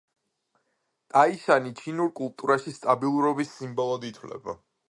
ტაიშანი 1.15 1.75
ჩინურ 1.81 2.11
კულტურაში 2.21 2.75
სტაბილურობის 2.79 3.57
სიმბოლოდ 3.59 4.13
ითვლება. 4.13 4.61